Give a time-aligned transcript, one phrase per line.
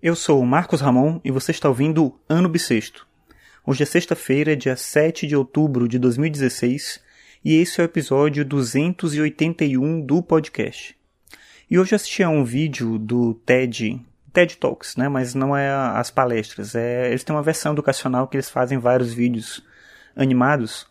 [0.00, 3.04] Eu sou o Marcos Ramon e você está ouvindo Ano Bissexto.
[3.66, 7.00] Hoje é sexta-feira, dia 7 de outubro de 2016,
[7.44, 10.96] e esse é o episódio 281 do podcast.
[11.68, 14.00] E hoje assisti a um vídeo do TED,
[14.32, 18.36] TED Talks, né, mas não é as palestras, é, eles têm uma versão educacional que
[18.36, 19.64] eles fazem vários vídeos
[20.14, 20.86] animados,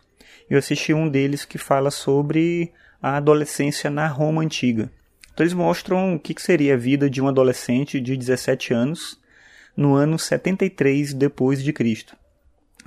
[0.50, 4.90] eu assisti um deles que fala sobre a adolescência na Roma Antiga.
[5.38, 9.20] Então eles mostram o que seria a vida de um adolescente de 17 anos
[9.76, 12.16] no ano 73 depois de Cristo.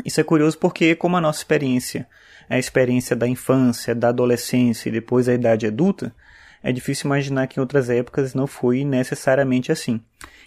[0.04, 2.06] Isso é curioso porque como a nossa experiência
[2.50, 6.14] é a experiência da infância, da adolescência e depois a idade adulta,
[6.62, 10.02] é difícil imaginar que em outras épocas não foi necessariamente assim.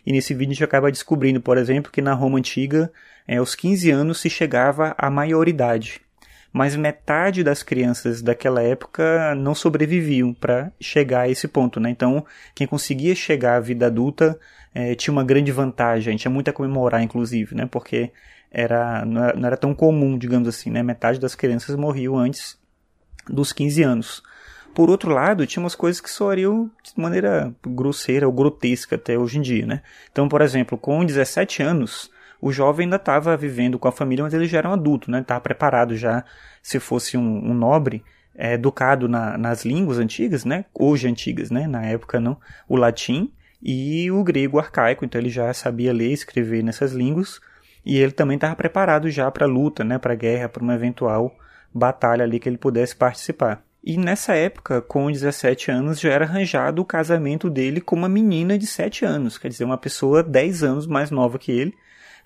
[0.05, 2.93] E nesse vídeo a gente acaba descobrindo, por exemplo, que na Roma antiga,
[3.27, 6.03] é, aos 15 anos se chegava à maioridade
[6.55, 11.91] mas metade das crianças daquela época não sobreviviam para chegar a esse ponto, né?
[11.91, 14.39] Então, quem conseguia chegar à vida adulta
[14.73, 17.67] é, tinha uma grande vantagem, tinha muito a comemorar, inclusive, né?
[17.67, 18.13] Porque
[18.53, 20.81] era, não, era, não era tão comum, digamos assim, né?
[20.81, 22.57] Metade das crianças morriam antes
[23.29, 24.23] dos 15 anos.
[24.73, 29.39] Por outro lado, tinha umas coisas que soariam de maneira grosseira ou grotesca até hoje
[29.39, 29.83] em dia, né?
[30.13, 32.13] Então, por exemplo, com 17 anos,
[32.45, 35.21] o jovem ainda estava vivendo com a família, mas ele já era um adulto, né?
[35.21, 36.23] Estava preparado já,
[36.63, 40.67] se fosse um, um nobre, é, educado na, nas línguas antigas, né?
[40.75, 41.67] Hoje antigas, né?
[41.67, 42.37] Na época não,
[42.69, 47.41] o latim e o grego arcaico, então ele já sabia ler e escrever nessas línguas
[47.83, 49.97] e ele também estava preparado já para a luta, né?
[49.97, 51.35] Para a guerra, para uma eventual
[51.73, 53.65] batalha ali que ele pudesse participar.
[53.83, 58.59] E nessa época, com 17 anos, já era arranjado o casamento dele com uma menina
[58.59, 61.75] de 7 anos, quer dizer, uma pessoa 10 anos mais nova que ele,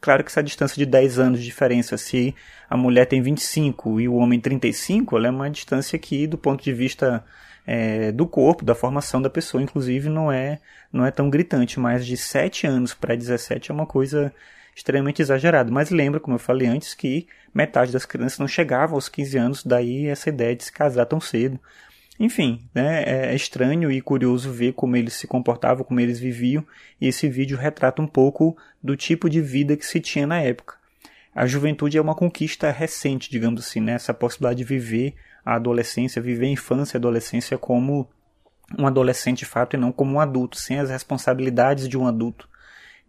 [0.00, 2.34] Claro que essa distância de 10 anos de diferença, se
[2.70, 6.62] a mulher tem 25 e o homem 35, ela é uma distância que, do ponto
[6.62, 7.24] de vista
[7.66, 10.60] é, do corpo, da formação da pessoa, inclusive, não é,
[10.92, 11.80] não é tão gritante.
[11.80, 14.32] Mas de 7 anos para 17 é uma coisa
[14.74, 15.70] extremamente exagerada.
[15.70, 19.64] Mas lembra, como eu falei antes, que metade das crianças não chegava aos 15 anos,
[19.64, 21.58] daí essa ideia de se casar tão cedo.
[22.18, 26.66] Enfim, né, é estranho e curioso ver como eles se comportavam, como eles viviam,
[27.00, 30.76] e esse vídeo retrata um pouco do tipo de vida que se tinha na época.
[31.32, 33.92] A juventude é uma conquista recente, digamos assim, né?
[33.92, 35.14] essa possibilidade de viver
[35.44, 38.08] a adolescência, viver a infância e a adolescência como
[38.76, 42.47] um adolescente de fato e não como um adulto, sem as responsabilidades de um adulto.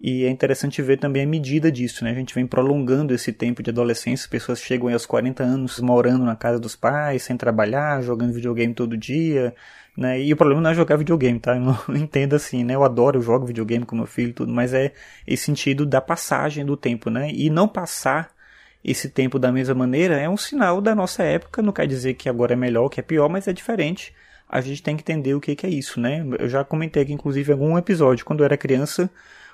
[0.02, 2.12] E é interessante ver também a medida disso, né?
[2.12, 6.24] A gente vem prolongando esse tempo de adolescência, as pessoas chegam aos 40 anos morando
[6.24, 9.54] na casa dos pais, sem trabalhar, jogando videogame todo dia,
[9.98, 10.22] né?
[10.22, 11.56] E o problema não é jogar videogame, tá?
[11.58, 12.76] Eu não entendo assim, né?
[12.76, 14.94] Eu adoro, eu jogo videogame com meu filho e tudo, mas é
[15.28, 17.30] esse sentido da passagem do tempo, né?
[17.34, 18.32] E não passar
[18.84, 22.30] esse tempo da mesma maneira é um sinal da nossa época, não quer dizer que
[22.30, 24.14] agora é melhor, que é pior, mas é diferente.
[24.48, 26.26] A gente tem que entender o que é isso, né?
[26.40, 29.10] Eu já comentei aqui, inclusive, em algum episódio, quando eu era criança,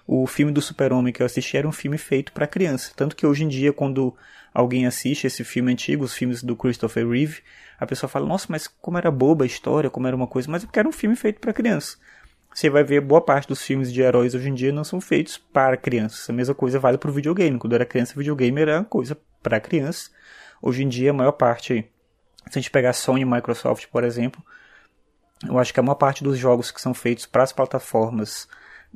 [0.07, 2.91] o filme do Super-Homem que eu assisti era um filme feito para criança.
[2.95, 4.15] Tanto que hoje em dia, quando
[4.53, 7.41] alguém assiste esse filme antigo, os filmes do Christopher Reeve,
[7.79, 10.49] a pessoa fala: Nossa, mas como era boba a história, como era uma coisa.
[10.49, 11.97] Mas é porque era um filme feito para criança.
[12.53, 15.37] Você vai ver boa parte dos filmes de heróis hoje em dia não são feitos
[15.37, 16.29] para crianças.
[16.29, 17.59] A mesma coisa vale para o videogame.
[17.59, 20.09] Quando eu era criança, videogame era uma coisa para criança.
[20.61, 21.85] Hoje em dia, a maior parte,
[22.49, 24.41] se a gente pegar Sony e Microsoft, por exemplo,
[25.45, 28.47] eu acho que a maior parte dos jogos que são feitos para as plataformas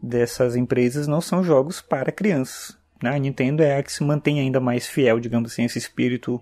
[0.01, 2.77] dessas empresas não são jogos para crianças.
[3.01, 3.11] Né?
[3.11, 6.41] A Nintendo é a que se mantém ainda mais fiel, digamos assim, esse espírito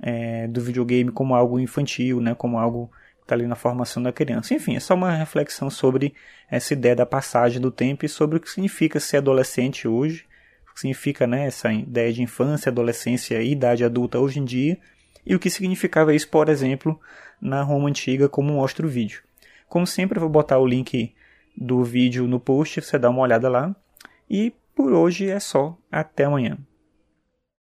[0.00, 2.34] é, do videogame como algo infantil, né?
[2.34, 4.54] como algo que está ali na formação da criança.
[4.54, 6.14] Enfim, é só uma reflexão sobre
[6.50, 10.24] essa ideia da passagem do tempo e sobre o que significa ser adolescente hoje,
[10.70, 14.78] o que significa né, essa ideia de infância, adolescência e idade adulta hoje em dia,
[15.24, 16.98] e o que significava isso, por exemplo,
[17.40, 19.22] na Roma Antiga, como mostra o vídeo.
[19.68, 21.14] Como sempre, eu vou botar o link
[21.60, 23.76] do vídeo no post, você dá uma olhada lá.
[24.28, 25.76] E por hoje é só.
[25.92, 26.56] Até amanhã.